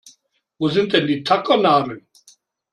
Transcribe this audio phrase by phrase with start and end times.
[0.57, 2.07] Wo sind denn die Tackernadeln?